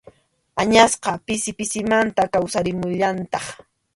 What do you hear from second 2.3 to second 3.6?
kawsarimullantaq.